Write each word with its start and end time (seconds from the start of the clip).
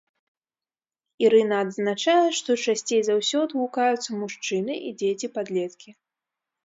Ірына 1.25 1.55
адзначае, 1.65 2.25
што 2.39 2.51
часцей 2.63 3.01
за 3.09 3.13
ўсё 3.21 3.37
адгукаюцца 3.49 4.09
мужчыны 4.23 4.73
і 4.89 4.99
дзеці-падлеткі. 5.03 5.89